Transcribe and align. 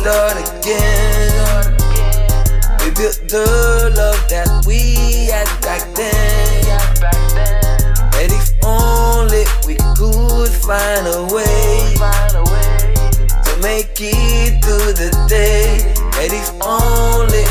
start 0.00 0.36
again. 0.40 1.76
We 2.80 2.88
built 2.96 3.20
the 3.28 3.92
love 3.94 4.22
that 4.32 4.48
we 4.66 5.28
had 5.28 5.48
back 5.60 5.84
then. 5.94 6.64
And 8.16 8.32
if 8.32 8.48
only 8.64 9.44
we 9.66 9.76
could 9.98 10.52
find 10.64 11.04
a 11.04 11.28
way 11.28 11.96
to 13.44 13.52
make 13.60 13.92
it 14.00 14.64
through 14.64 14.92
the 14.96 15.10
day. 15.28 15.84
And 16.16 16.32
if 16.32 16.48
only 16.64 17.44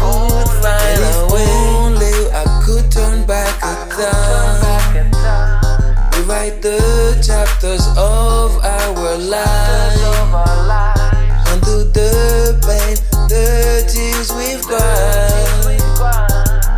could 0.00 0.48
find 0.64 1.00
a 1.12 1.28
way. 1.32 1.52
Only 1.84 2.16
I 2.32 2.44
could 2.64 2.90
turn 2.90 3.26
back 3.26 3.60
a 3.60 3.76
time. 3.92 5.12
Rewrite 6.16 6.62
the 6.62 6.80
chapters 7.20 7.86
of 7.98 8.56
our 8.64 9.18
lives. 9.18 10.59
Tears 14.30 14.46
we've 14.46 14.66
got. 14.68 16.26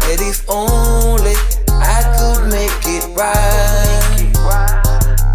And 0.05 0.21
if 0.21 0.49
only 0.49 1.35
I 1.69 2.03
could 2.19 2.51
make 2.51 2.71
it 2.87 3.05
right. 3.17 4.03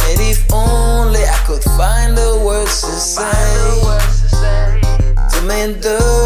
And 0.09 0.19
if 0.21 0.51
only 0.53 1.23
I 1.23 1.37
could 1.45 1.63
find 1.63 2.17
the 2.17 2.41
words 2.45 2.81
to 2.81 2.87
say 2.87 3.81
to 5.31 5.41
mend 5.45 5.83
the 5.83 6.16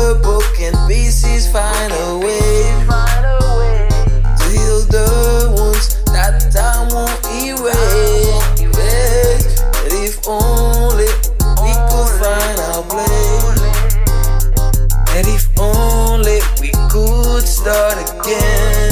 start 17.62 17.94
again. 18.10 18.90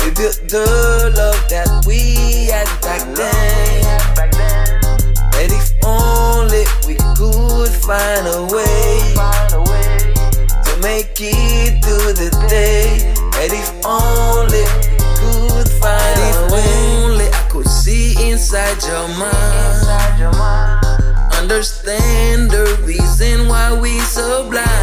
We 0.00 0.08
built 0.16 0.40
the 0.48 1.12
love 1.14 1.42
that 1.52 1.68
we 1.86 2.48
had 2.48 2.64
back 2.80 3.04
then. 3.12 3.84
And 5.36 5.52
if 5.52 5.68
only 5.84 6.64
we 6.88 6.94
could 7.18 7.72
find 7.84 8.24
a 8.24 8.40
way 8.48 9.12
to 10.64 10.72
make 10.80 11.12
it 11.20 11.84
through 11.84 12.16
the 12.16 12.30
day. 12.48 13.12
And 13.36 13.52
if 13.52 13.68
only 13.84 14.64
we 14.80 14.96
could 15.20 15.68
find 15.76 16.16
if 16.30 16.40
only 16.56 17.28
I 17.28 17.42
could 17.50 17.68
see 17.68 18.16
inside 18.30 18.80
your 18.88 19.08
mind. 19.20 19.84
Understand 21.36 22.50
the 22.50 22.80
reason 22.86 23.46
why 23.46 23.78
we 23.78 23.98
so 24.00 24.48
blind 24.48 24.79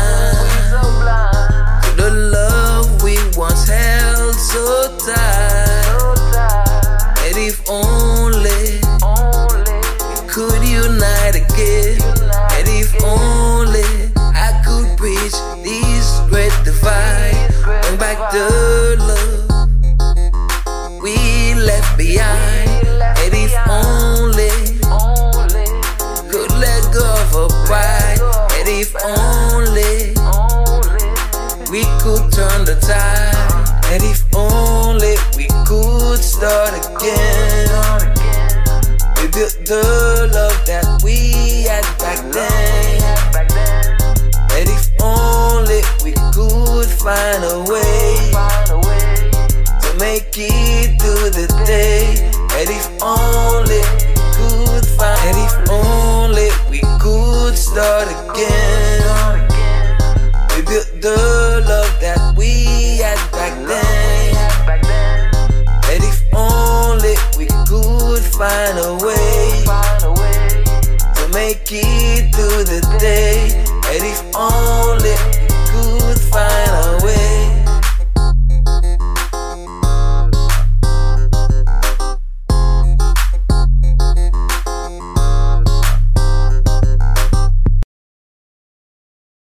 turn 32.37 32.65
the 32.65 32.77
tide. 32.86 33.65
And 33.89 34.03
if 34.03 34.21
only 34.36 35.17
we 35.33 35.49
could 35.65 36.21
start 36.21 36.70
again. 36.77 37.65
We 39.17 39.25
built 39.33 39.58
the 39.65 40.30
love 40.37 40.59
that 40.70 40.86
we 41.02 41.65
had 41.65 41.81
back 41.98 42.21
then. 42.30 43.02
And 44.53 44.70
if 44.70 44.86
only 45.02 45.81
we 46.05 46.14
could 46.30 46.89
find 47.02 47.42
a 47.42 47.58
way 47.65 48.30
to 49.81 49.89
make 49.98 50.30
it 50.37 51.02
through 51.02 51.33
the 51.33 51.48
day. 51.65 52.21
And 52.54 52.69
if 52.69 52.86
only 53.02 53.81
could 54.37 54.86
find, 54.93 55.17
and 55.25 55.37
if 55.42 55.55
only 55.71 56.49
we 56.69 56.81
could 57.02 57.58
start 57.58 58.08
again. 58.14 58.77
We 60.54 60.61
built 60.64 60.89
the 61.02 61.17
love 61.69 61.86
we 62.37 62.98
had 62.98 63.20
back 63.31 63.53
then. 63.67 64.36
And 65.89 66.03
if 66.03 66.23
only 66.33 67.15
we 67.37 67.48
could 67.65 68.23
find 68.23 68.77
a 68.77 68.93
way 69.03 69.64
to 71.15 71.30
make 71.33 71.67
it 71.71 72.36
through 72.36 72.64
the 72.64 72.81
day. 72.99 73.49
And 73.89 74.03
if 74.03 74.21
only 74.36 75.15
we 75.31 75.48
could 75.71 76.20
find 76.31 76.71
a 76.86 77.05